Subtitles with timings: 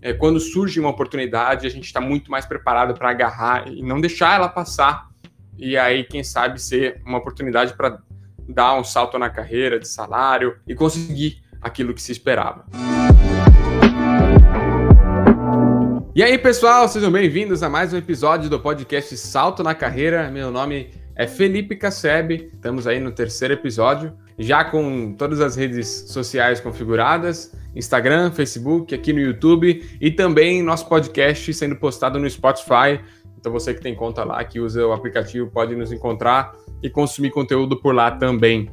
[0.00, 4.00] é, quando surge uma oportunidade, a gente está muito mais preparado para agarrar e não
[4.00, 5.08] deixar ela passar.
[5.56, 7.98] E aí, quem sabe, ser uma oportunidade para
[8.48, 12.64] dar um salto na carreira de salário e conseguir aquilo que se esperava.
[16.14, 20.30] E aí, pessoal, sejam bem-vindos a mais um episódio do podcast Salto na Carreira.
[20.30, 26.04] Meu nome é Felipe Casseb, estamos aí no terceiro episódio, já com todas as redes
[26.06, 33.00] sociais configuradas, Instagram, Facebook, aqui no YouTube e também nosso podcast sendo postado no Spotify.
[33.36, 37.30] Então você que tem conta lá, que usa o aplicativo, pode nos encontrar e consumir
[37.30, 38.70] conteúdo por lá também.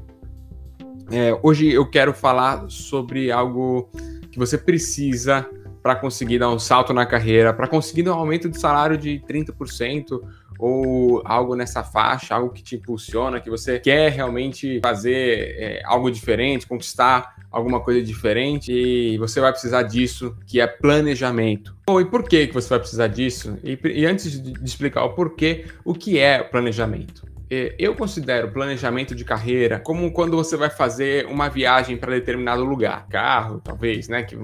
[1.11, 3.89] É, hoje eu quero falar sobre algo
[4.31, 5.49] que você precisa
[5.81, 10.19] para conseguir dar um salto na carreira, para conseguir um aumento de salário de 30%
[10.59, 16.09] ou algo nessa faixa, algo que te impulsiona, que você quer realmente fazer é, algo
[16.09, 21.75] diferente, conquistar alguma coisa diferente e você vai precisar disso, que é planejamento.
[21.87, 23.57] Bom, e por que, que você vai precisar disso?
[23.63, 27.25] E, e antes de explicar o porquê, o que é planejamento?
[27.49, 32.65] É, eu considero planejamento de carreira como quando você vai fazer uma viagem para determinado
[32.65, 34.23] lugar, carro, talvez, né?
[34.23, 34.35] Que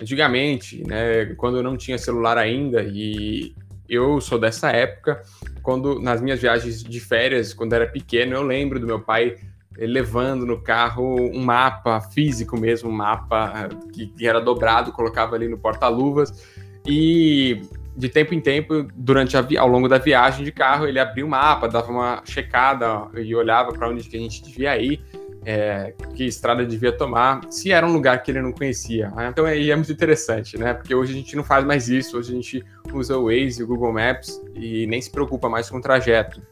[0.00, 3.54] antigamente, né, quando eu não tinha celular ainda e
[3.88, 5.22] eu sou dessa época,
[5.62, 9.36] quando nas minhas viagens de férias, quando era pequeno, eu lembro do meu pai
[9.78, 14.92] eh, levando no carro um mapa físico mesmo, um mapa eh, que, que era dobrado,
[14.92, 16.44] colocava ali no porta-luvas
[16.86, 17.62] e
[17.96, 21.28] de tempo em tempo, durante a ao longo da viagem de carro, ele abria o
[21.28, 25.02] mapa, dava uma checada e olhava para onde que a gente devia ir
[25.48, 29.10] é, que estrada devia tomar, se era um lugar que ele não conhecia.
[29.10, 29.28] Né?
[29.28, 30.74] Então aí é muito interessante, né?
[30.74, 33.66] Porque hoje a gente não faz mais isso, hoje a gente usa o Waze, o
[33.66, 36.42] Google Maps e nem se preocupa mais com o trajeto.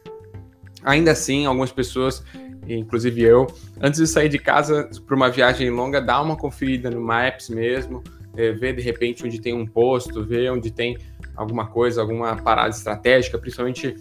[0.81, 2.23] Ainda assim, algumas pessoas,
[2.65, 3.47] inclusive eu,
[3.81, 8.01] antes de sair de casa para uma viagem longa, dá uma conferida no Maps mesmo,
[8.37, 10.97] é, ver de repente onde tem um posto, ver onde tem
[11.35, 13.93] alguma coisa, alguma parada estratégica, principalmente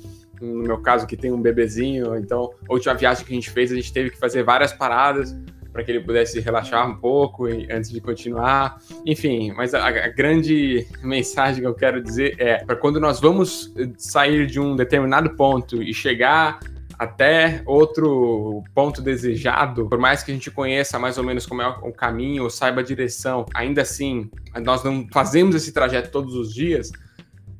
[0.44, 2.16] no meu caso, que tem um bebezinho.
[2.16, 5.34] Então, a última viagem que a gente fez, a gente teve que fazer várias paradas
[5.74, 8.78] para que ele pudesse relaxar um pouco antes de continuar.
[9.04, 13.74] Enfim, mas a, a grande mensagem que eu quero dizer é: para quando nós vamos
[13.98, 16.60] sair de um determinado ponto e chegar
[16.96, 21.66] até outro ponto desejado, por mais que a gente conheça mais ou menos como é
[21.66, 24.30] o caminho, ou saiba a direção, ainda assim,
[24.62, 26.92] nós não fazemos esse trajeto todos os dias,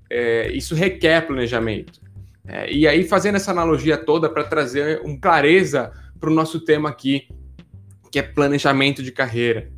[0.08, 2.03] é, isso requer planejamento.
[2.46, 6.88] É, e aí, fazendo essa analogia toda para trazer um clareza para o nosso tema
[6.88, 7.26] aqui,
[8.10, 9.72] que é planejamento de carreira.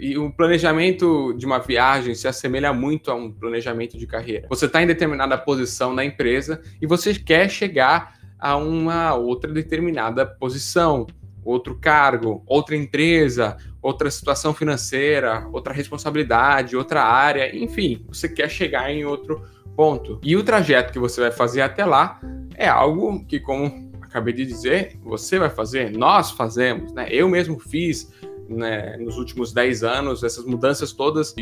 [0.00, 4.46] E o planejamento de uma viagem se assemelha muito a um planejamento de carreira.
[4.48, 10.24] Você está em determinada posição na empresa e você quer chegar a uma outra determinada
[10.24, 11.06] posição,
[11.44, 18.90] outro cargo, outra empresa, outra situação financeira, outra responsabilidade, outra área, enfim, você quer chegar
[18.90, 19.42] em outro
[19.76, 20.20] Ponto.
[20.22, 22.20] E o trajeto que você vai fazer até lá
[22.56, 27.08] é algo que, como acabei de dizer, você vai fazer, nós fazemos, né?
[27.10, 28.12] Eu mesmo fiz
[28.48, 31.34] né, nos últimos 10 anos essas mudanças todas,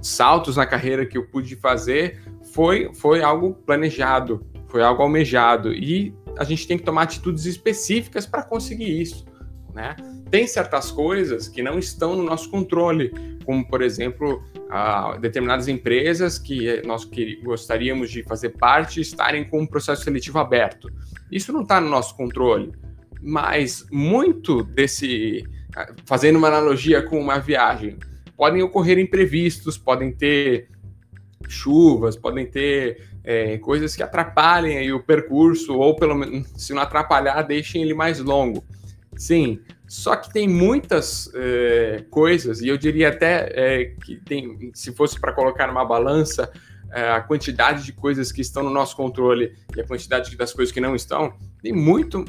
[0.00, 2.20] saltos na carreira que eu pude fazer,
[2.52, 5.72] foi, foi algo planejado, foi algo almejado.
[5.72, 9.26] E a gente tem que tomar atitudes específicas para conseguir isso.
[9.74, 9.94] Né?
[10.30, 13.12] Tem certas coisas que não estão no nosso controle,
[13.44, 14.42] como, por exemplo,
[15.20, 17.08] determinadas empresas que nós
[17.42, 20.90] gostaríamos de fazer parte estarem com um processo seletivo aberto.
[21.30, 22.72] Isso não está no nosso controle,
[23.22, 25.44] mas muito desse,
[26.04, 27.96] fazendo uma analogia com uma viagem,
[28.36, 30.68] podem ocorrer imprevistos, podem ter
[31.48, 37.42] chuvas, podem ter é, coisas que atrapalhem o percurso, ou pelo menos, se não atrapalhar,
[37.42, 38.64] deixem ele mais longo.
[39.16, 44.92] Sim, só que tem muitas é, coisas, e eu diria até é, que tem, se
[44.92, 46.50] fosse para colocar numa balança
[46.92, 50.72] é, a quantidade de coisas que estão no nosso controle e a quantidade das coisas
[50.72, 52.24] que não estão, tem muito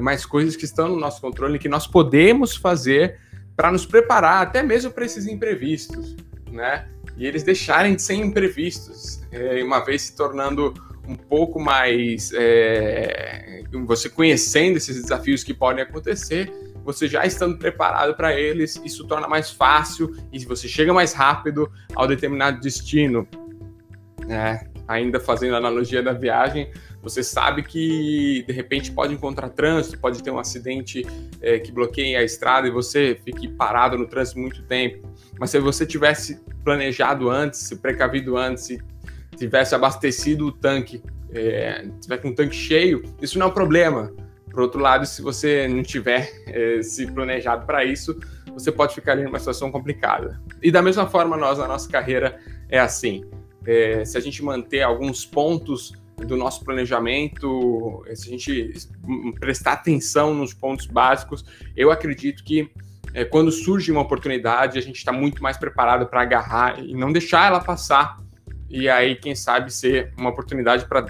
[0.00, 3.18] mais coisas que estão no nosso controle que nós podemos fazer
[3.54, 6.16] para nos preparar até mesmo para esses imprevistos,
[6.50, 6.88] né?
[7.16, 9.20] E eles deixarem de ser imprevistos,
[9.62, 10.72] uma vez se tornando
[11.06, 16.52] um pouco mais é, você conhecendo esses desafios que podem acontecer,
[16.84, 21.70] você já estando preparado para eles, isso torna mais fácil e você chega mais rápido
[21.94, 23.26] ao determinado destino.
[24.28, 26.70] É, ainda fazendo a analogia da viagem,
[27.02, 31.04] você sabe que de repente pode encontrar trânsito, pode ter um acidente
[31.40, 35.08] é, que bloqueie a estrada e você fique parado no trânsito muito tempo.
[35.38, 38.80] Mas se você tivesse planejado antes, se precavido antes, se
[39.36, 41.02] tivesse abastecido o tanque,
[41.32, 44.12] é, tiver com o tanque cheio, isso não é um problema.
[44.52, 48.18] Por outro lado, se você não tiver é, se planejado para isso,
[48.52, 50.40] você pode ficar ali numa situação complicada.
[50.62, 52.38] E da mesma forma, nós, na nossa carreira,
[52.68, 53.24] é assim.
[53.64, 58.74] É, se a gente manter alguns pontos do nosso planejamento, se a gente
[59.40, 61.44] prestar atenção nos pontos básicos,
[61.74, 62.70] eu acredito que
[63.14, 67.10] é, quando surge uma oportunidade, a gente está muito mais preparado para agarrar e não
[67.10, 68.18] deixar ela passar.
[68.68, 71.06] E aí, quem sabe, ser uma oportunidade para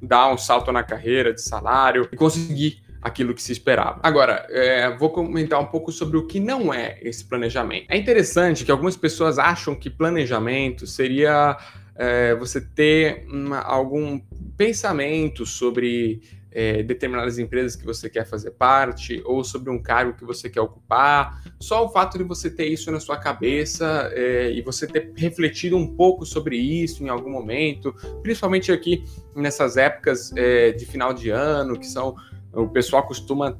[0.00, 4.00] dar um salto na carreira de salário e conseguir aquilo que se esperava.
[4.02, 7.84] Agora, é, vou comentar um pouco sobre o que não é esse planejamento.
[7.90, 11.58] É interessante que algumas pessoas acham que planejamento seria
[11.94, 14.18] é, você ter uma, algum
[14.56, 20.24] pensamento sobre é, determinadas empresas que você quer fazer parte ou sobre um cargo que
[20.24, 21.42] você quer ocupar.
[21.60, 25.76] Só o fato de você ter isso na sua cabeça é, e você ter refletido
[25.76, 29.04] um pouco sobre isso em algum momento, principalmente aqui
[29.34, 32.14] nessas épocas é, de final de ano, que são
[32.54, 33.56] o pessoal costuma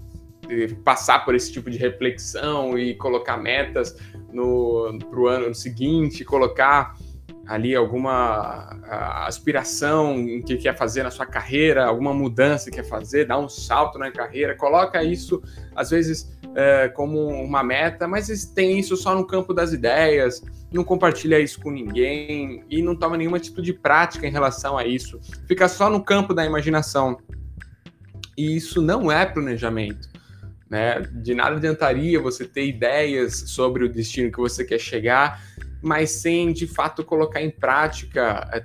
[0.48, 3.96] é, passar por esse tipo de reflexão e colocar metas
[4.32, 6.96] no para o ano seguinte, colocar
[7.46, 8.80] ali alguma
[9.26, 13.98] aspiração que quer fazer na sua carreira, alguma mudança que quer fazer, dar um salto
[13.98, 15.42] na carreira, coloca isso
[15.76, 20.42] às vezes é, como uma meta, mas tem isso só no campo das ideias,
[20.72, 25.20] não compartilha isso com ninguém e não toma nenhuma atitude prática em relação a isso,
[25.46, 27.18] fica só no campo da imaginação.
[28.36, 30.08] E isso não é planejamento.
[30.68, 31.00] Né?
[31.12, 35.40] De nada adiantaria você ter ideias sobre o destino que você quer chegar
[35.84, 38.64] mas sem de fato colocar em prática é,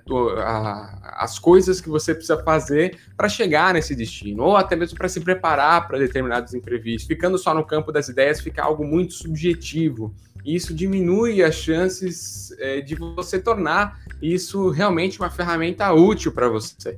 [1.17, 5.19] as coisas que você precisa fazer para chegar nesse destino, ou até mesmo para se
[5.19, 7.05] preparar para determinados imprevistos.
[7.05, 10.15] Ficando só no campo das ideias fica algo muito subjetivo.
[10.45, 16.47] E isso diminui as chances é, de você tornar isso realmente uma ferramenta útil para
[16.47, 16.97] você.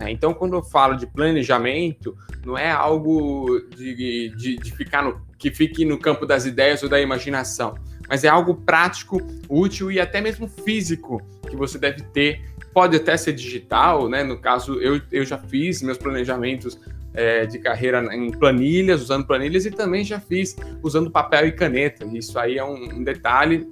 [0.00, 0.10] Né?
[0.10, 5.50] Então, quando eu falo de planejamento, não é algo de, de, de ficar no, que
[5.50, 7.74] fique no campo das ideias ou da imaginação
[8.10, 12.40] mas é algo prático, útil e até mesmo físico que você deve ter.
[12.74, 14.24] Pode até ser digital, né?
[14.24, 16.76] No caso, eu, eu já fiz meus planejamentos
[17.14, 22.04] é, de carreira em planilhas, usando planilhas, e também já fiz usando papel e caneta.
[22.04, 23.68] Isso aí é um, um detalhe,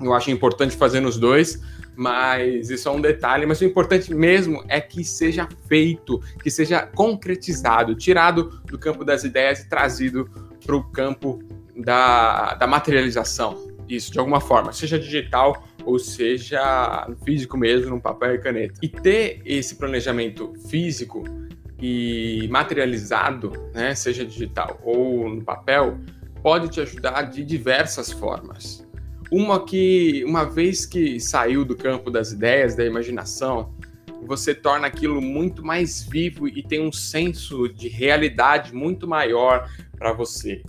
[0.00, 1.60] eu acho importante fazer nos dois,
[2.00, 3.44] mas isso é um detalhe.
[3.44, 9.22] Mas o importante mesmo é que seja feito, que seja concretizado, tirado do campo das
[9.22, 10.24] ideias e trazido
[10.64, 11.42] para o campo
[11.76, 18.36] da, da materialização, isso de alguma forma, seja digital ou seja físico mesmo, no papel
[18.36, 18.80] e caneta.
[18.82, 21.24] E ter esse planejamento físico
[21.78, 25.98] e materializado, né, seja digital ou no papel,
[26.42, 28.88] pode te ajudar de diversas formas.
[29.30, 33.74] Uma que, uma vez que saiu do campo das ideias, da imaginação,
[34.26, 40.12] você torna aquilo muito mais vivo e tem um senso de realidade muito maior para
[40.12, 40.62] você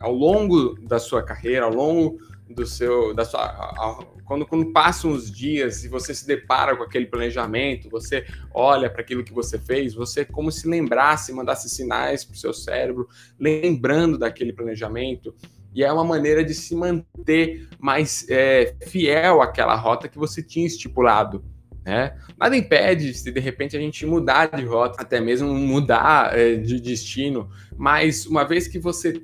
[0.00, 2.18] ao longo da sua carreira, ao longo
[2.48, 7.06] do seu, da sua, quando, quando passam os dias e você se depara com aquele
[7.06, 12.34] planejamento, você olha para aquilo que você fez, você como se lembrasse, mandasse sinais para
[12.34, 15.34] o seu cérebro, lembrando daquele planejamento.
[15.74, 20.66] E é uma maneira de se manter mais é, fiel àquela rota que você tinha
[20.66, 21.44] estipulado.
[21.84, 22.14] Né?
[22.38, 26.80] Nada impede se de repente a gente mudar de rota, até mesmo mudar é, de
[26.80, 29.22] destino, mas uma vez que você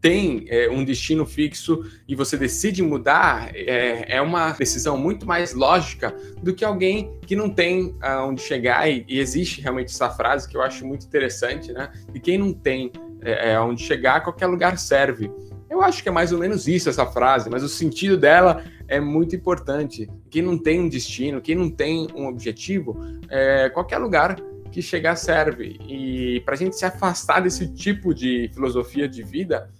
[0.00, 5.54] tem é, um destino fixo e você decide mudar, é, é, uma decisão muito mais
[5.54, 8.88] lógica do que alguém que não tem aonde chegar.
[8.88, 11.90] E, e, existe realmente essa frase que eu acho muito interessante, né?
[12.14, 12.92] E quem não tem
[13.22, 15.30] é, aonde chegar, qualquer lugar serve.
[15.70, 18.98] Eu acho que é mais ou menos isso essa frase, mas o sentido dela é
[18.98, 20.08] muito importante.
[20.30, 22.98] Quem não tem um destino, quem não tem um objetivo,
[23.28, 24.36] é, qualquer lugar
[24.72, 25.78] que chegar serve.
[25.88, 29.70] E para a gente se afastar desse tipo de filosofia de vida,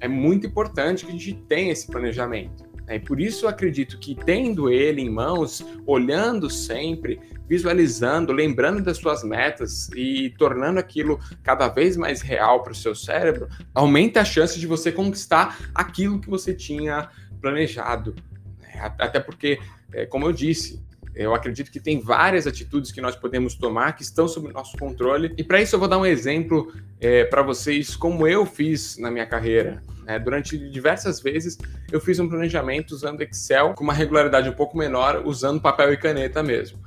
[0.00, 2.64] é muito importante que a gente tenha esse planejamento.
[2.86, 2.96] Né?
[2.96, 8.98] E por isso eu acredito que tendo ele em mãos, olhando sempre, visualizando, lembrando das
[8.98, 14.24] suas metas e tornando aquilo cada vez mais real para o seu cérebro, aumenta a
[14.24, 17.08] chance de você conquistar aquilo que você tinha
[17.40, 18.14] planejado.
[18.60, 18.92] Né?
[18.98, 19.58] Até porque,
[19.92, 24.02] é, como eu disse, eu acredito que tem várias atitudes que nós podemos tomar que
[24.02, 25.34] estão sob nosso controle.
[25.36, 29.10] E para isso eu vou dar um exemplo é, para vocês como eu fiz na
[29.10, 29.82] minha carreira.
[30.04, 30.16] Né?
[30.18, 31.58] Durante diversas vezes
[31.90, 35.96] eu fiz um planejamento usando Excel com uma regularidade um pouco menor, usando papel e
[35.96, 36.78] caneta mesmo.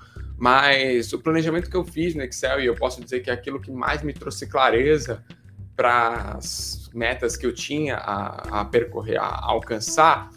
[0.41, 3.62] Mas o planejamento que eu fiz no Excel, e eu posso dizer que é aquilo
[3.62, 5.24] que mais me trouxe clareza
[5.75, 10.31] para as metas que eu tinha a, a percorrer, a, a alcançar,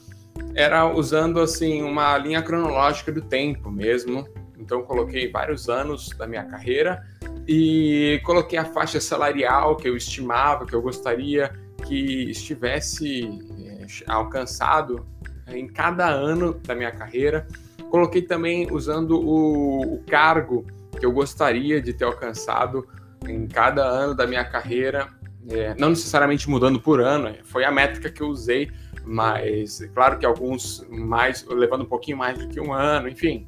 [0.54, 4.28] era usando assim uma linha cronológica do tempo mesmo.
[4.58, 7.02] Então coloquei vários anos da minha carreira
[7.48, 11.50] e coloquei a faixa salarial que eu estimava, que eu gostaria
[11.86, 13.26] que estivesse
[13.58, 15.06] é, alcançado
[15.48, 17.46] em cada ano da minha carreira.
[17.94, 20.66] Coloquei também usando o, o cargo
[20.98, 22.84] que eu gostaria de ter alcançado
[23.24, 25.08] em cada ano da minha carreira,
[25.48, 28.68] é, não necessariamente mudando por ano, foi a métrica que eu usei,
[29.04, 33.46] mas é claro que alguns mais, levando um pouquinho mais do que um ano, enfim.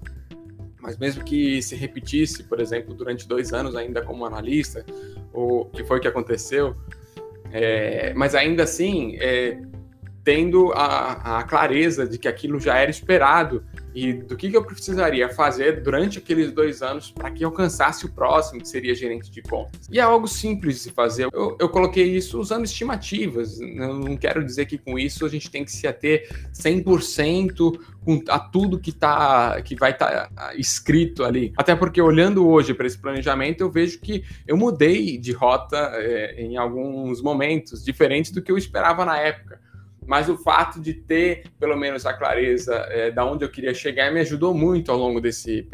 [0.81, 4.87] Mas mesmo que se repetisse, por exemplo, durante dois anos ainda como analista,
[5.33, 6.77] o que foi que aconteceu,
[7.51, 9.61] é, mas ainda assim, é,
[10.27, 13.65] tendo a, a, clareza de que aquilo já era esperado
[13.95, 18.09] e do que, que eu precisaria fazer durante aqueles dois anos para que alcançasse o
[18.09, 19.89] próximo, que seria gerente de contas.
[19.89, 21.29] E é algo simples de se fazer.
[21.33, 23.61] Eu, eu coloquei isso usando estimativas.
[23.61, 27.79] Eu não quero dizer que com isso a gente tem que se ater 100%
[28.29, 31.53] a tudo que, tá, que vai estar tá escrito ali.
[31.57, 36.43] Até porque olhando hoje para esse planejamento, eu vejo que eu mudei de rota é,
[36.43, 39.65] em alguns momentos, diferentes do que eu esperava na época
[40.07, 44.13] mas o fato de ter pelo menos a clareza é, da onde eu queria chegar
[44.13, 45.69] me ajudou muito ao longo desse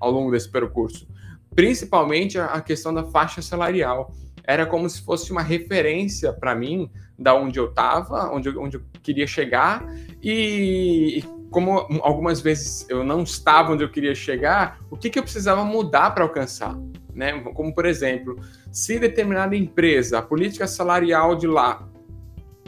[0.00, 1.06] ao longo desse percurso,
[1.54, 4.12] principalmente a questão da faixa salarial.
[4.46, 8.76] Era como se fosse uma referência para mim da onde eu estava, onde, eu, onde
[8.76, 9.86] eu queria chegar
[10.22, 15.22] e como algumas vezes eu não estava onde eu queria chegar, o que, que eu
[15.22, 16.76] precisava mudar para alcançar?
[17.14, 17.40] Né?
[17.54, 18.36] Como, por exemplo,
[18.72, 21.88] se determinada empresa, a política salarial de lá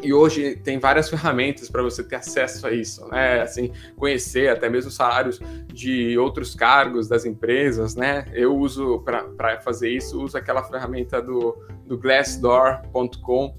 [0.03, 3.41] e hoje tem várias ferramentas para você ter acesso a isso, né?
[3.41, 5.41] Assim, conhecer até mesmo salários
[5.73, 8.27] de outros cargos das empresas, né?
[8.33, 13.57] Eu uso para fazer isso, uso aquela ferramenta do, do Glassdoor.com.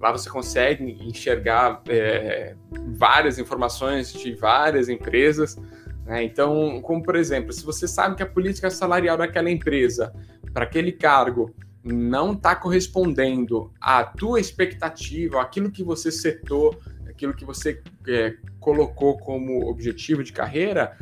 [0.00, 2.54] Lá você consegue enxergar é,
[2.96, 5.56] várias informações de várias empresas.
[6.04, 6.24] Né?
[6.24, 10.12] Então, como por exemplo, se você sabe que a política salarial daquela empresa
[10.52, 17.44] para aquele cargo não está correspondendo à tua expectativa, aquilo que você setou, aquilo que
[17.44, 20.96] você é, colocou como objetivo de carreira,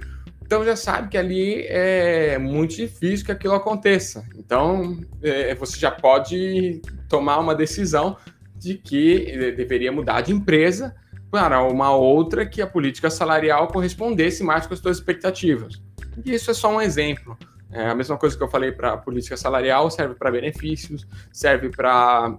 [0.52, 4.26] então já sabe que ali é muito difícil que aquilo aconteça.
[4.36, 8.18] Então é, você já pode tomar uma decisão
[8.54, 10.94] de que é, deveria mudar de empresa
[11.30, 15.80] para uma outra que a política salarial correspondesse mais com as suas expectativas.
[16.22, 17.38] E isso é só um exemplo.
[17.72, 22.38] É a mesma coisa que eu falei para política salarial, serve para benefícios, serve para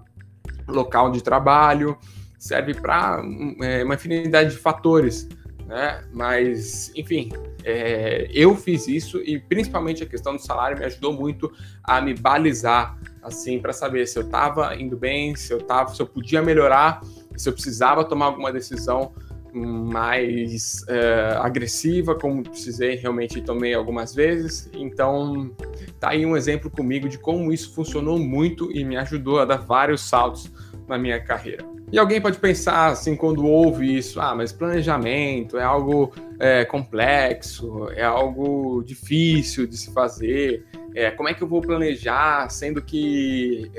[0.67, 1.97] local de trabalho,
[2.37, 3.21] serve para
[3.61, 5.27] é, uma infinidade de fatores.
[5.65, 6.03] Né?
[6.13, 7.31] Mas, enfim,
[7.63, 11.51] é, eu fiz isso e principalmente a questão do salário me ajudou muito
[11.83, 16.01] a me balizar, assim, para saber se eu estava indo bem, se eu tava, se
[16.01, 17.01] eu podia melhorar,
[17.35, 19.13] se eu precisava tomar alguma decisão
[19.53, 24.69] mais é, agressiva, como precisei realmente tomei algumas vezes.
[24.73, 25.51] Então,
[25.99, 29.57] tá aí um exemplo comigo de como isso funcionou muito e me ajudou a dar
[29.57, 30.51] vários saltos
[30.87, 31.65] na minha carreira.
[31.91, 37.87] E alguém pode pensar assim quando ouve isso, ah, mas planejamento é algo é, complexo,
[37.91, 40.65] é algo difícil de se fazer.
[40.95, 43.71] É, como é que eu vou planejar, sendo que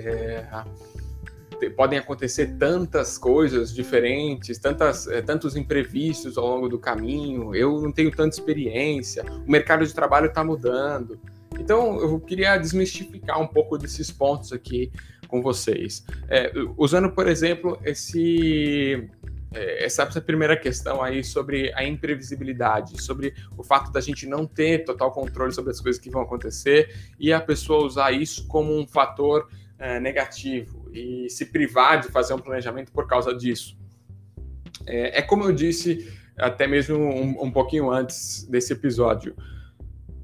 [1.70, 7.54] podem acontecer tantas coisas diferentes, tantas, é, tantos imprevistos ao longo do caminho.
[7.54, 11.18] Eu não tenho tanta experiência, o mercado de trabalho está mudando.
[11.58, 14.90] Então, eu queria desmistificar um pouco desses pontos aqui
[15.28, 16.04] com vocês.
[16.28, 19.08] É, usando, por exemplo, esse,
[19.52, 24.46] é, essa, essa primeira questão aí sobre a imprevisibilidade, sobre o fato da gente não
[24.46, 28.76] ter total controle sobre as coisas que vão acontecer e a pessoa usar isso como
[28.76, 33.76] um fator é, negativo e se privar de fazer um planejamento por causa disso.
[34.86, 36.08] É, é como eu disse
[36.38, 39.34] até mesmo um, um pouquinho antes desse episódio.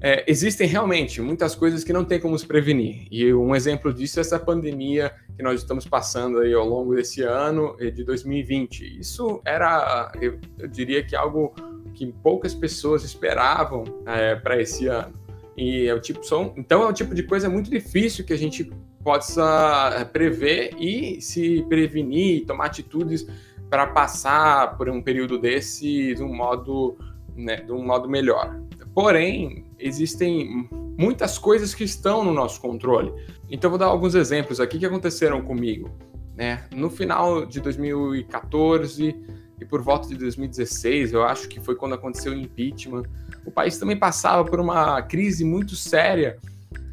[0.03, 3.07] É, existem realmente muitas coisas que não tem como se prevenir.
[3.11, 7.21] E um exemplo disso é essa pandemia que nós estamos passando aí ao longo desse
[7.21, 8.99] ano de 2020.
[8.99, 11.53] Isso era, eu, eu diria que algo
[11.93, 15.13] que poucas pessoas esperavam é, para esse ano.
[15.55, 18.37] E é o tipo, são, então é um tipo de coisa muito difícil que a
[18.37, 18.71] gente
[19.03, 23.25] possa eh, prever e se prevenir, tomar atitudes
[23.69, 26.97] para passar por um período desse de um modo,
[27.35, 28.59] né, de um modo melhor.
[28.93, 33.13] Porém, existem muitas coisas que estão no nosso controle.
[33.49, 35.89] Então, vou dar alguns exemplos aqui que aconteceram comigo.
[36.35, 36.63] Né?
[36.73, 39.15] No final de 2014
[39.59, 43.03] e por volta de 2016, eu acho que foi quando aconteceu o impeachment,
[43.45, 46.37] o país também passava por uma crise muito séria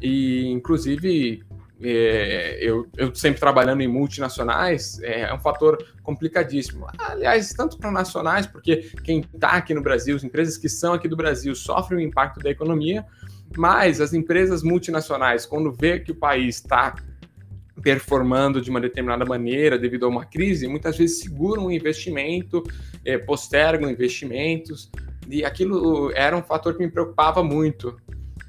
[0.01, 1.43] e, inclusive,
[1.81, 6.87] é, eu, eu, sempre trabalhando em multinacionais, é, é um fator complicadíssimo.
[6.97, 11.07] Aliás, tanto para nacionais, porque quem está aqui no Brasil, as empresas que são aqui
[11.07, 13.05] do Brasil sofrem o impacto da economia,
[13.57, 16.95] mas as empresas multinacionais, quando vê que o país está
[17.81, 22.61] performando de uma determinada maneira devido a uma crise, muitas vezes seguram o investimento,
[23.05, 24.91] é, postergam investimentos,
[25.29, 27.95] E aquilo era um fator que me preocupava muito.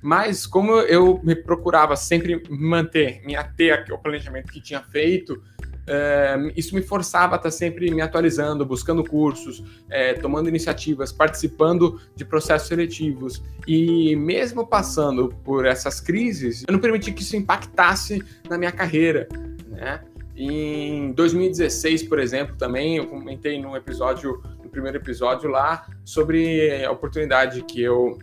[0.02, 5.42] Mas como eu me procurava sempre manter, me ater ao planejamento que tinha feito,
[5.86, 12.00] é, isso me forçava a estar sempre me atualizando, buscando cursos, é, tomando iniciativas, participando
[12.14, 13.42] de processos seletivos.
[13.66, 19.28] E mesmo passando por essas crises, eu não permiti que isso impactasse na minha carreira.
[19.66, 20.00] Né?
[20.36, 26.90] Em 2016, por exemplo, também eu comentei no episódio, no primeiro episódio lá, sobre a
[26.92, 28.16] oportunidade que eu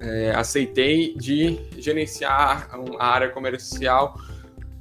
[0.00, 4.18] é, aceitei de gerenciar a área comercial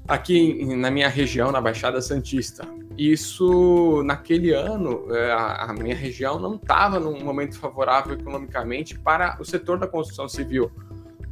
[0.08, 2.68] aqui na minha região, na Baixada Santista.
[2.98, 9.46] Isso, naquele ano, é, a minha região não estava num momento favorável economicamente para o
[9.46, 10.72] setor da construção civil.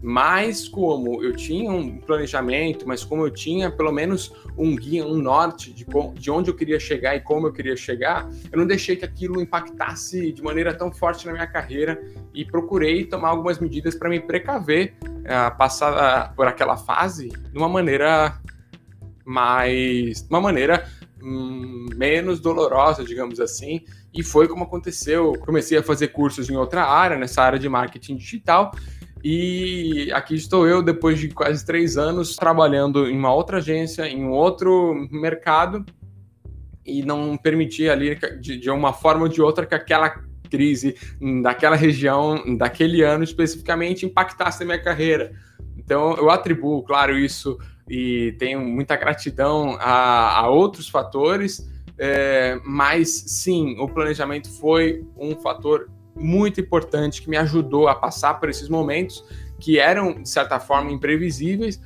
[0.01, 5.17] Mas como eu tinha um planejamento, mas como eu tinha pelo menos um guia, um
[5.17, 8.95] norte de, de onde eu queria chegar e como eu queria chegar, eu não deixei
[8.95, 11.99] que aquilo impactasse de maneira tão forte na minha carreira
[12.33, 17.57] e procurei tomar algumas medidas para me precaver, uh, passar uh, por aquela fase de
[17.57, 18.39] uma maneira
[19.25, 20.87] mais, uma maneira
[21.21, 23.81] hum, menos dolorosa, digamos assim,
[24.13, 25.33] e foi como aconteceu.
[25.45, 28.71] Comecei a fazer cursos em outra área, nessa área de marketing digital,
[29.29, 34.23] e aqui estou eu, depois de quase três anos, trabalhando em uma outra agência, em
[34.23, 35.85] um outro mercado,
[36.85, 40.95] e não permitir ali, de, de uma forma ou de outra, que aquela crise
[41.43, 45.33] daquela região, daquele ano especificamente, impactasse a minha carreira.
[45.77, 47.57] Então, eu atribuo, claro, isso
[47.89, 55.35] e tenho muita gratidão a, a outros fatores, é, mas sim, o planejamento foi um
[55.35, 59.23] fator muito importante que me ajudou a passar por esses momentos
[59.59, 61.81] que eram, de certa forma, imprevisíveis,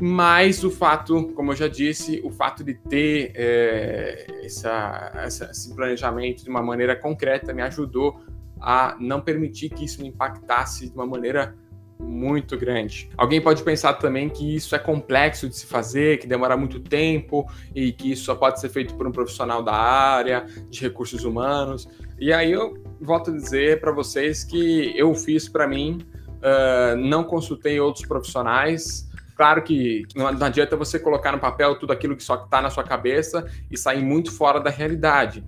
[0.00, 5.74] mas o fato, como eu já disse, o fato de ter é, essa, essa, esse
[5.74, 8.20] planejamento de uma maneira concreta me ajudou
[8.60, 11.54] a não permitir que isso me impactasse de uma maneira
[12.02, 13.08] muito grande.
[13.16, 17.46] Alguém pode pensar também que isso é complexo de se fazer, que demora muito tempo
[17.74, 21.88] e que isso só pode ser feito por um profissional da área de recursos humanos.
[22.22, 26.06] E aí eu volto a dizer para vocês que eu fiz para mim,
[26.38, 29.10] uh, não consultei outros profissionais.
[29.36, 32.84] Claro que não adianta você colocar no papel tudo aquilo que só está na sua
[32.84, 35.44] cabeça e sair muito fora da realidade.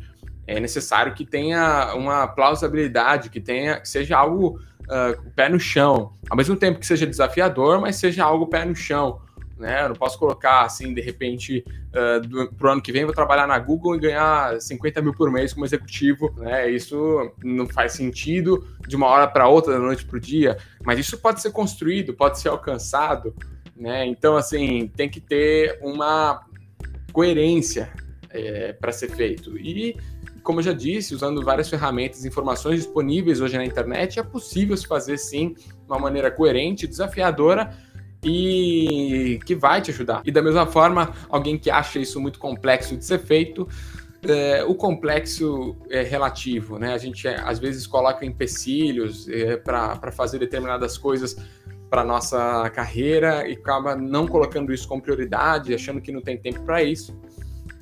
[0.48, 4.58] É necessário que tenha uma plausibilidade, que tenha, que seja algo
[4.88, 6.10] uh, pé no chão.
[6.28, 9.20] Ao mesmo tempo que seja desafiador, mas seja algo pé no chão.
[9.58, 9.84] Né?
[9.84, 13.46] Eu não posso colocar assim, de repente, uh, para o ano que vem vou trabalhar
[13.46, 16.34] na Google e ganhar 50 mil por mês como executivo.
[16.36, 16.70] Né?
[16.70, 20.98] Isso não faz sentido de uma hora para outra, da noite para o dia, mas
[20.98, 23.34] isso pode ser construído, pode ser alcançado.
[23.76, 24.06] Né?
[24.06, 26.44] Então, assim, tem que ter uma
[27.12, 27.92] coerência
[28.30, 29.56] é, para ser feito.
[29.56, 29.96] E
[30.42, 34.86] como eu já disse, usando várias ferramentas, informações disponíveis hoje na internet, é possível se
[34.86, 37.74] fazer sim de uma maneira coerente, desafiadora
[38.24, 40.22] e que vai te ajudar.
[40.24, 43.68] E da mesma forma, alguém que acha isso muito complexo de ser feito,
[44.26, 46.94] é, o complexo é relativo, né?
[46.94, 51.36] A gente é, às vezes coloca empecilhos é, para fazer determinadas coisas
[51.90, 56.60] para nossa carreira e acaba não colocando isso como prioridade, achando que não tem tempo
[56.62, 57.16] para isso.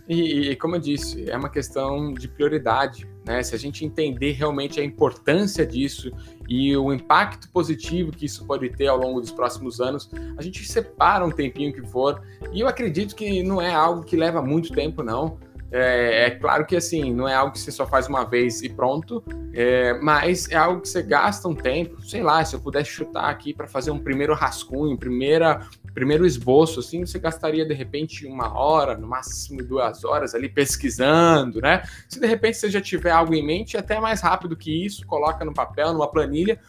[0.08, 3.42] E, e, como eu disse, é uma questão de prioridade, né?
[3.42, 6.10] Se a gente entender realmente a importância disso
[6.48, 10.64] e o impacto positivo que isso pode ter ao longo dos próximos anos, a gente
[10.64, 12.20] separa um tempinho que for.
[12.52, 15.38] E eu acredito que não é algo que leva muito tempo, não.
[15.72, 18.68] É, é, claro que assim, não é algo que você só faz uma vez e
[18.68, 22.90] pronto, é, mas é algo que você gasta um tempo, sei lá, se eu pudesse
[22.90, 28.26] chutar aqui para fazer um primeiro rascunho, primeira, primeiro esboço, assim, você gastaria de repente
[28.26, 31.82] uma hora, no máximo duas horas ali pesquisando, né?
[32.06, 35.42] Se de repente você já tiver algo em mente, até mais rápido que isso, coloca
[35.42, 36.60] no papel, numa planilha,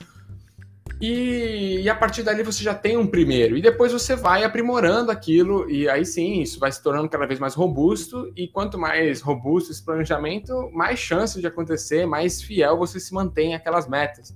[1.02, 5.12] e, e, a partir dali você já tem um primeiro, e depois você vai aprimorando
[5.12, 9.22] aquilo, e aí sim, isso vai se tornando cada vez mais robusto, e quanto mais
[9.22, 14.36] robusto esse planejamento, mais chance de acontecer, mais fiel você se mantém aquelas metas.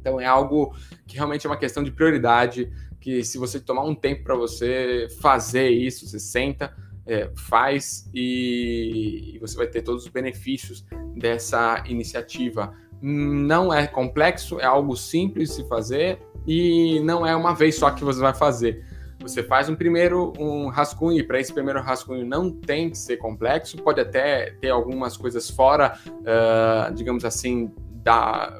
[0.00, 0.74] Então é algo
[1.06, 2.70] que realmente é uma questão de prioridade,
[3.00, 6.74] que se você tomar um tempo para você fazer isso, você senta,
[7.06, 10.84] é, faz e, e você vai ter todos os benefícios
[11.16, 12.74] dessa iniciativa
[13.06, 17.90] não é complexo, é algo simples de se fazer e não é uma vez só
[17.90, 18.82] que você vai fazer.
[19.20, 23.18] Você faz um primeiro um rascunho, e para esse primeiro rascunho não tem que ser
[23.18, 27.70] complexo, pode até ter algumas coisas fora, uh, digamos assim,
[28.02, 28.58] da.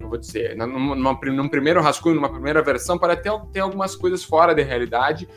[0.00, 4.54] Vou dizer, numa, num primeiro rascunho, numa primeira versão, pode até ter algumas coisas fora
[4.54, 5.28] da realidade,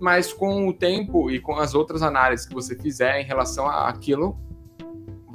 [0.00, 4.36] mas com o tempo e com as outras análises que você fizer em relação àquilo,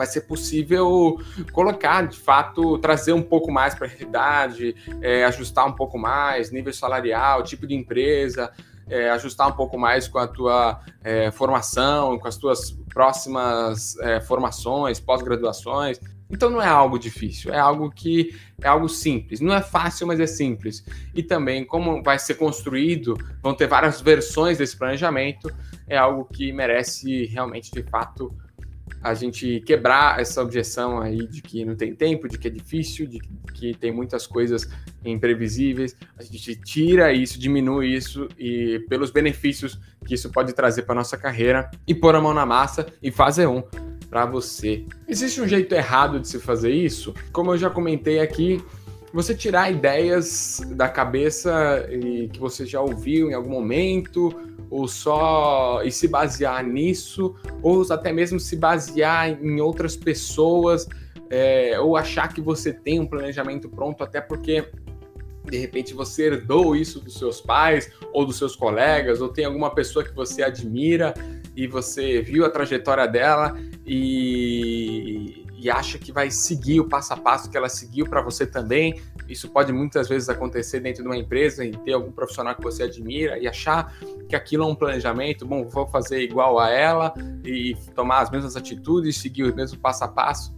[0.02, 5.68] vai ser possível colocar, de fato, trazer um pouco mais para a realidade, é, ajustar
[5.68, 8.52] um pouco mais, nível salarial, tipo de empresa,
[8.90, 14.20] é, ajustar um pouco mais com a tua é, formação, com as tuas próximas é,
[14.20, 16.00] formações, pós-graduações.
[16.32, 19.40] Então não é algo difícil, é algo que é algo simples.
[19.40, 20.84] Não é fácil, mas é simples.
[21.14, 25.54] E também, como vai ser construído, vão ter várias versões desse planejamento,
[25.88, 28.34] é algo que merece realmente, de fato,
[29.01, 33.08] a gente quebrar essa objeção aí de que não tem tempo, de que é difícil,
[33.08, 33.19] de
[33.54, 34.67] que tem muitas coisas
[35.04, 35.95] imprevisíveis.
[36.17, 41.17] A gente tira isso, diminui isso e pelos benefícios que isso pode trazer para nossa
[41.17, 43.63] carreira e pôr a mão na massa e fazer um
[44.10, 44.86] para você.
[45.08, 47.13] Existe um jeito errado de se fazer isso?
[47.32, 48.62] Como eu já comentei aqui,
[49.13, 54.34] você tirar ideias da cabeça e que você já ouviu em algum momento
[54.69, 60.88] ou só e se basear nisso, ou até mesmo se basear em outras pessoas,
[61.30, 64.69] é, ou achar que você tem um planejamento pronto, até porque
[65.43, 69.76] de repente você herdou isso dos seus pais ou dos seus colegas, ou tem alguma
[69.76, 71.13] pessoa que você admira
[71.56, 77.17] e você viu a trajetória dela e, e acha que vai seguir o passo a
[77.17, 79.00] passo que ela seguiu para você também.
[79.30, 82.82] Isso pode muitas vezes acontecer dentro de uma empresa e ter algum profissional que você
[82.82, 83.95] admira e achar
[84.28, 87.13] que aquilo é um planejamento, bom, vou fazer igual a ela
[87.45, 90.52] e tomar as mesmas atitudes, seguir o mesmo passo a passo.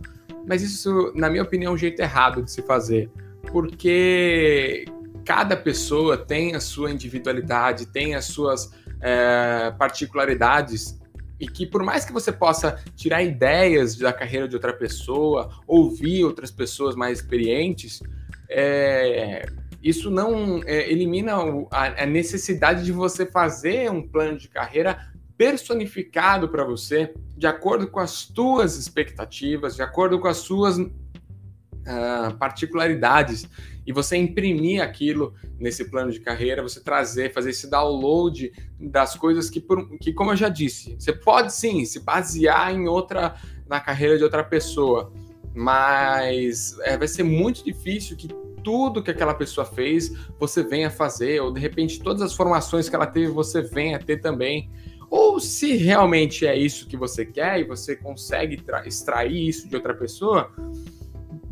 [0.47, 3.11] Mas isso, na minha opinião, é um jeito errado de se fazer,
[3.51, 4.85] porque
[5.25, 10.97] cada pessoa tem a sua individualidade, tem as suas é, particularidades
[11.43, 16.23] e que por mais que você possa tirar ideias da carreira de outra pessoa, ouvir
[16.23, 18.01] outras pessoas mais experientes,
[18.49, 19.45] é,
[19.81, 21.33] isso não é, elimina
[21.69, 27.87] a, a necessidade de você fazer um plano de carreira personificado para você, de acordo
[27.89, 33.49] com as suas expectativas, de acordo com as suas uh, particularidades
[33.85, 39.49] e você imprimir aquilo nesse plano de carreira, você trazer, fazer esse download das coisas
[39.49, 43.35] que, por, que como eu já disse, você pode sim se basear em outra,
[43.67, 45.11] na carreira de outra pessoa,
[45.53, 48.27] mas é, vai ser muito difícil que
[48.63, 52.95] tudo que aquela pessoa fez você venha fazer, ou de repente todas as formações que
[52.95, 54.69] ela teve você venha ter também.
[55.09, 59.93] Ou se realmente é isso que você quer e você consegue extrair isso de outra
[59.93, 60.51] pessoa,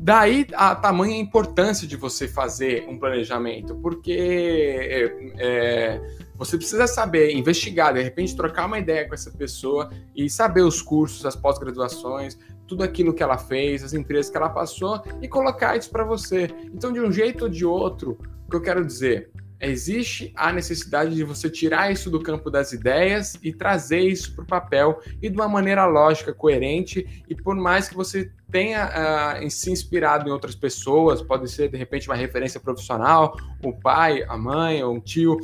[0.03, 6.01] Daí a tamanha importância de você fazer um planejamento, porque é, é,
[6.35, 10.81] você precisa saber, investigar, de repente trocar uma ideia com essa pessoa e saber os
[10.81, 12.35] cursos, as pós-graduações,
[12.67, 16.49] tudo aquilo que ela fez, as empresas que ela passou e colocar isso para você.
[16.73, 19.29] Então, de um jeito ou de outro, o que eu quero dizer,
[19.61, 24.43] existe a necessidade de você tirar isso do campo das ideias e trazer isso para
[24.43, 29.49] o papel e de uma maneira lógica, coerente, e por mais que você tenha uh,
[29.49, 34.37] se inspirado em outras pessoas, pode ser de repente uma referência profissional, o pai, a
[34.37, 35.37] mãe, ou um tio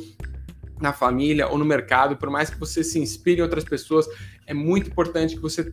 [0.80, 4.06] na família ou no mercado, por mais que você se inspire em outras pessoas,
[4.46, 5.72] é muito importante que você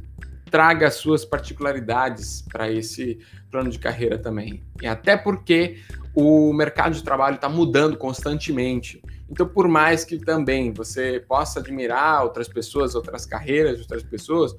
[0.49, 3.19] traga as suas particularidades para esse
[3.51, 4.63] plano de carreira também.
[4.81, 5.77] E até porque
[6.13, 9.01] o mercado de trabalho está mudando constantemente.
[9.29, 14.55] Então, por mais que também você possa admirar outras pessoas, outras carreiras de outras pessoas,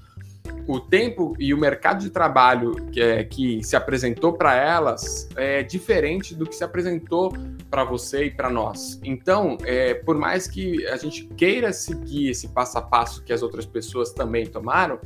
[0.66, 5.62] o tempo e o mercado de trabalho que, é, que se apresentou para elas é
[5.62, 7.33] diferente do que se apresentou
[7.70, 9.01] para você e para nós.
[9.05, 13.42] Então, é, por mais que a gente queira seguir esse passo a passo que as
[13.42, 14.99] outras pessoas também tomaram,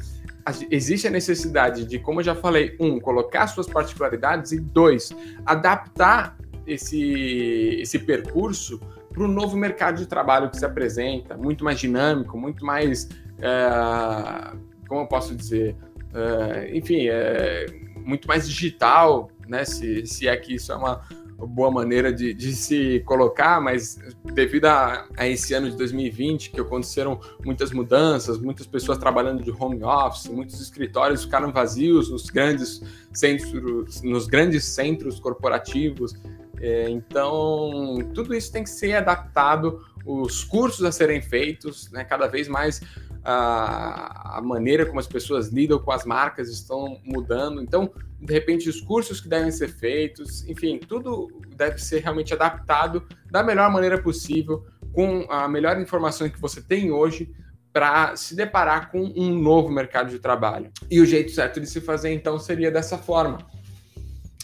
[0.70, 5.10] existe a necessidade de, como eu já falei, um, colocar suas particularidades e dois,
[5.44, 8.80] adaptar esse, esse percurso
[9.12, 14.56] para o novo mercado de trabalho que se apresenta, muito mais dinâmico, muito mais, é,
[14.88, 15.76] como eu posso dizer,
[16.14, 19.64] é, enfim, é, muito mais digital, né?
[19.64, 21.02] Se, se é que isso é uma,
[21.46, 23.98] boa maneira de, de se colocar, mas
[24.32, 29.50] devido a, a, esse ano de 2020, que aconteceram muitas mudanças, muitas pessoas trabalhando de
[29.50, 36.14] home office, muitos escritórios ficaram vazios nos grandes centros, nos grandes centros corporativos.
[36.60, 42.26] É, então, tudo isso tem que ser adaptado, os cursos a serem feitos, né, cada
[42.26, 42.80] vez mais
[43.24, 47.62] a, a, maneira como as pessoas lidam com as marcas estão mudando.
[47.62, 53.06] Então, de repente, os cursos que devem ser feitos, enfim, tudo deve ser realmente adaptado
[53.30, 57.30] da melhor maneira possível, com a melhor informação que você tem hoje
[57.72, 60.72] para se deparar com um novo mercado de trabalho.
[60.90, 63.38] E o jeito certo de se fazer, então, seria dessa forma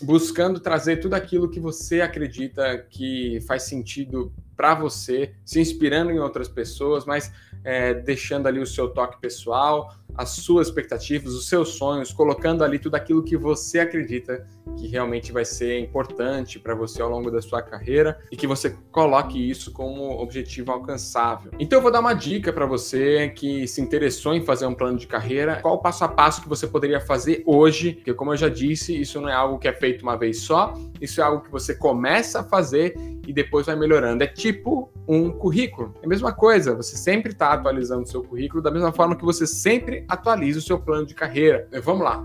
[0.03, 6.19] buscando trazer tudo aquilo que você acredita que faz sentido para você, se inspirando em
[6.19, 11.71] outras pessoas, mas é, deixando ali o seu toque pessoal, as suas expectativas, os seus
[11.71, 17.01] sonhos, colocando ali tudo aquilo que você acredita que realmente vai ser importante para você
[17.01, 21.51] ao longo da sua carreira e que você coloque isso como objetivo alcançável.
[21.59, 24.99] Então eu vou dar uma dica para você que se interessou em fazer um plano
[24.99, 28.37] de carreira, qual o passo a passo que você poderia fazer hoje, porque como eu
[28.37, 31.43] já disse, isso não é algo que é feito uma vez só, isso é algo
[31.43, 32.95] que você começa a fazer
[33.27, 34.23] e depois vai melhorando.
[34.23, 35.95] É tipo um currículo.
[36.03, 39.25] É a mesma coisa, você sempre está atualizando o seu currículo da mesma forma que
[39.25, 41.69] você sempre atualiza o seu plano de carreira.
[41.83, 42.25] Vamos lá.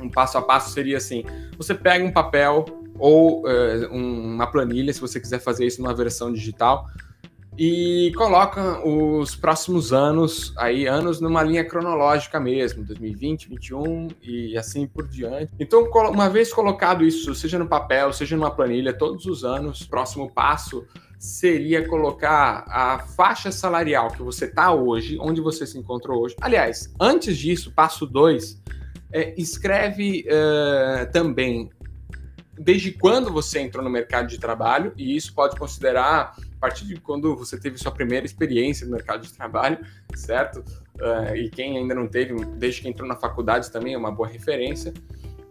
[0.00, 1.24] Um passo a passo seria assim:
[1.56, 2.64] você pega um papel
[2.98, 6.86] ou uh, uma planilha, se você quiser fazer isso numa versão digital,
[7.58, 14.86] e coloca os próximos anos, aí anos numa linha cronológica mesmo, 2020, 2021 e assim
[14.86, 15.52] por diante.
[15.58, 20.30] Então, uma vez colocado isso, seja no papel, seja numa planilha, todos os anos, próximo
[20.30, 20.86] passo
[21.18, 26.34] seria colocar a faixa salarial que você está hoje, onde você se encontrou hoje.
[26.40, 28.60] Aliás, antes disso, passo 2,
[29.12, 31.70] é, escreve uh, também
[32.62, 36.96] desde quando você entrou no mercado de trabalho, e isso pode considerar a partir de
[36.96, 39.78] quando você teve sua primeira experiência no mercado de trabalho,
[40.14, 40.60] certo?
[40.94, 44.28] Uh, e quem ainda não teve, desde que entrou na faculdade também é uma boa
[44.28, 44.94] referência.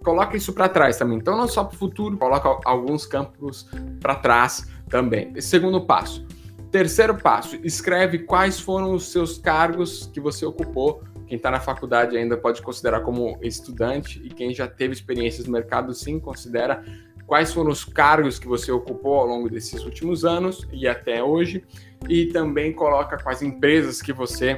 [0.03, 1.17] Coloca isso para trás também.
[1.17, 3.69] Então, não só para o futuro, coloca alguns campos
[3.99, 5.39] para trás também.
[5.41, 6.25] Segundo passo.
[6.71, 11.03] Terceiro passo, escreve quais foram os seus cargos que você ocupou.
[11.31, 15.53] Quem está na faculdade ainda pode considerar como estudante, e quem já teve experiências no
[15.53, 16.83] mercado, sim, considera
[17.25, 21.63] quais foram os cargos que você ocupou ao longo desses últimos anos e até hoje,
[22.09, 24.57] e também coloca quais empresas que você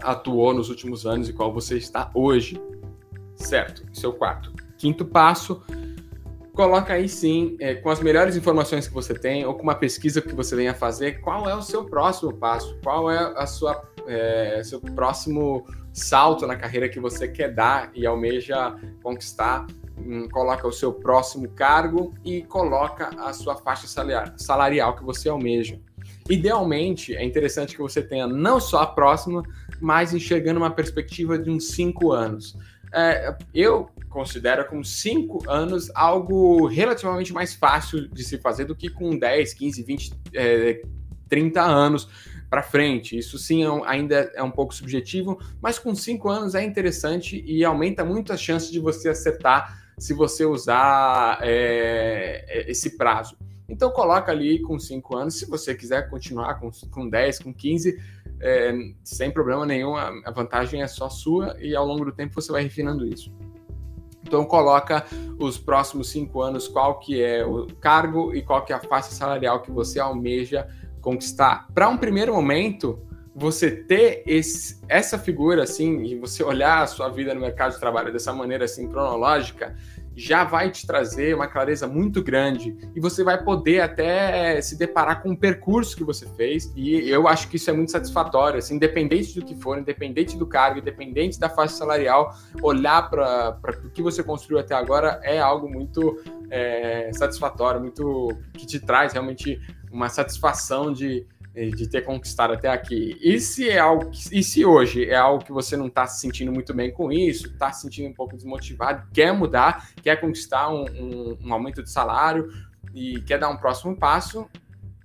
[0.00, 2.58] atuou nos últimos anos e qual você está hoje.
[3.36, 3.84] Certo?
[4.08, 4.54] O quarto.
[4.78, 5.62] Quinto passo,
[6.54, 10.22] coloca aí sim, é, com as melhores informações que você tem, ou com uma pesquisa
[10.22, 14.62] que você venha fazer, qual é o seu próximo passo, qual é a sua é,
[14.64, 19.66] seu próximo salto na carreira que você quer dar e almeja conquistar.
[19.96, 23.86] Hum, coloca o seu próximo cargo e coloca a sua faixa
[24.36, 25.80] salarial que você almeja.
[26.28, 29.42] Idealmente, é interessante que você tenha não só a próxima,
[29.80, 32.56] mas enxergando uma perspectiva de uns cinco anos.
[32.92, 38.88] É, eu considero com 5 anos algo relativamente mais fácil de se fazer do que
[38.88, 40.82] com 10, 15, 20, é,
[41.28, 42.08] 30 anos
[42.50, 43.18] para frente.
[43.18, 47.64] Isso sim é ainda é um pouco subjetivo, mas com 5 anos é interessante e
[47.64, 53.36] aumenta muito as chances de você acertar se você usar é, é esse prazo.
[53.68, 57.98] Então coloca ali com 5 anos, se você quiser continuar com, com 10, com 15,
[58.40, 62.52] é, sem problema nenhum, a vantagem é só sua e ao longo do tempo você
[62.52, 63.32] vai refinando isso.
[64.26, 65.04] Então coloca
[65.38, 69.10] os próximos cinco anos, qual que é o cargo e qual que é a faixa
[69.10, 70.66] salarial que você almeja
[71.04, 71.68] conquistar.
[71.74, 72.98] Para um primeiro momento,
[73.36, 77.80] você ter esse, essa figura assim e você olhar a sua vida no mercado de
[77.80, 79.76] trabalho dessa maneira assim cronológica,
[80.16, 85.20] já vai te trazer uma clareza muito grande e você vai poder até se deparar
[85.20, 88.76] com o percurso que você fez e eu acho que isso é muito satisfatório, assim,
[88.76, 94.02] independente do que for, independente do cargo, independente da faixa salarial, olhar para o que
[94.02, 99.60] você construiu até agora é algo muito é, satisfatório, muito que te traz realmente
[99.94, 103.16] uma satisfação de de ter conquistado até aqui.
[103.22, 106.20] E se é algo que, e se hoje é algo que você não está se
[106.20, 110.68] sentindo muito bem com isso, está se sentindo um pouco desmotivado, quer mudar, quer conquistar
[110.68, 112.52] um, um, um aumento de salário
[112.92, 114.50] e quer dar um próximo passo,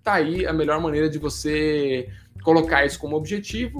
[0.03, 2.09] tá aí a melhor maneira de você
[2.41, 3.79] colocar isso como objetivo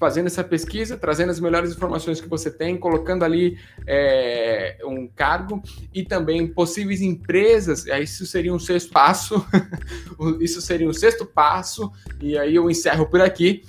[0.00, 5.62] fazendo essa pesquisa, trazendo as melhores informações que você tem, colocando ali é, um cargo
[5.92, 7.84] e também possíveis empresas.
[7.86, 9.46] Isso seria um sexto passo,
[10.40, 13.62] isso seria um sexto passo, e aí eu encerro por aqui.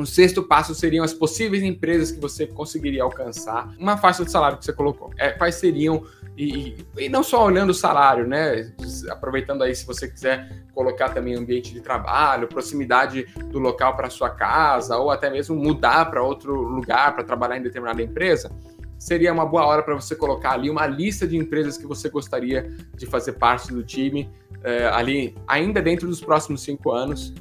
[0.00, 4.56] O sexto passo seriam as possíveis empresas que você conseguiria alcançar, uma faixa de salário
[4.56, 5.10] que você colocou.
[5.18, 6.04] É, quais seriam,
[6.38, 8.72] e, e, não só olhando o salário, né?
[9.10, 14.30] Aproveitando aí, se você quiser colocar também ambiente de trabalho, proximidade do local para sua
[14.30, 18.50] casa, ou até mesmo mudar para outro lugar para trabalhar em determinada empresa,
[18.98, 22.74] seria uma boa hora para você colocar ali uma lista de empresas que você gostaria
[22.96, 24.30] de fazer parte do time,
[24.64, 27.34] é, ali ainda dentro dos próximos cinco anos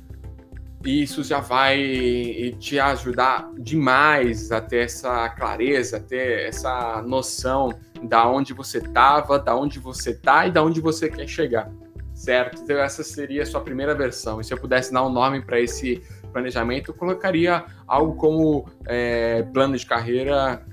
[0.86, 7.78] e isso já vai te ajudar demais a ter essa clareza, a ter essa noção
[8.02, 11.70] da onde você estava, da onde você está e da onde você quer chegar,
[12.14, 12.62] certo?
[12.62, 14.40] Então essa seria a sua primeira versão.
[14.40, 19.44] E se eu pudesse dar um nome para esse planejamento, eu colocaria algo como é,
[19.52, 20.66] plano de carreira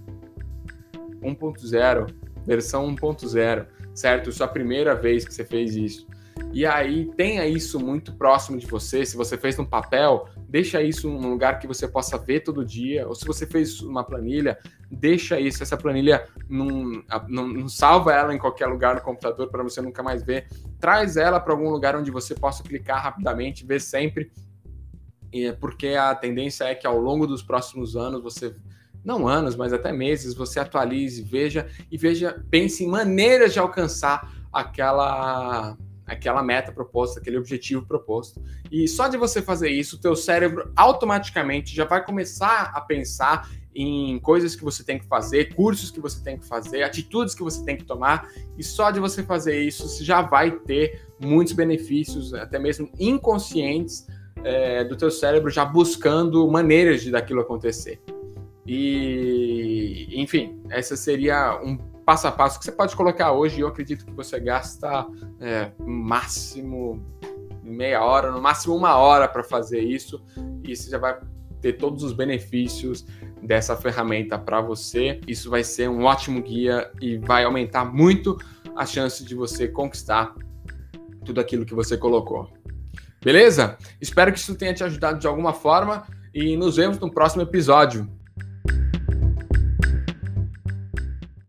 [1.21, 2.15] 1.0,
[2.47, 4.31] versão 1.0, certo?
[4.31, 6.07] Sua primeira vez que você fez isso.
[6.53, 9.05] E aí tenha isso muito próximo de você.
[9.05, 13.07] Se você fez no papel, deixa isso num lugar que você possa ver todo dia.
[13.07, 14.59] Ou se você fez uma planilha,
[14.91, 15.63] deixa isso.
[15.63, 20.23] Essa planilha não, não, salva ela em qualquer lugar no computador para você nunca mais
[20.23, 20.49] ver.
[20.81, 24.33] Traz ela para algum lugar onde você possa clicar rapidamente, ver sempre.
[25.35, 28.55] É porque a tendência é que ao longo dos próximos anos você
[29.05, 34.33] não anos, mas até meses, você atualize, veja e veja, pense em maneiras de alcançar
[34.53, 38.41] aquela aquela meta proposta, aquele objetivo proposto.
[38.71, 43.51] E só de você fazer isso, o teu cérebro automaticamente já vai começar a pensar
[43.75, 47.43] em coisas que você tem que fazer, cursos que você tem que fazer, atitudes que
[47.43, 51.53] você tem que tomar, e só de você fazer isso, você já vai ter muitos
[51.53, 54.07] benefícios, até mesmo inconscientes,
[54.43, 58.01] é, do teu cérebro já buscando maneiras de daquilo acontecer.
[58.67, 63.61] E, enfim, essa seria um passo a passo que você pode colocar hoje.
[63.61, 65.05] Eu acredito que você gasta
[65.41, 67.05] é, máximo
[67.65, 70.23] meia hora, no máximo uma hora para fazer isso,
[70.63, 71.19] e você já vai
[71.61, 73.05] ter todos os benefícios
[73.43, 75.21] dessa ferramenta para você.
[75.27, 78.39] Isso vai ser um ótimo guia e vai aumentar muito
[78.77, 80.33] a chance de você conquistar
[81.25, 82.49] tudo aquilo que você colocou.
[83.21, 83.77] Beleza?
[84.01, 88.09] Espero que isso tenha te ajudado de alguma forma e nos vemos no próximo episódio.